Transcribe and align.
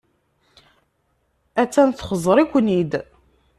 Attan 1.61 1.89
txeẓẓer-iken-id. 1.91 2.91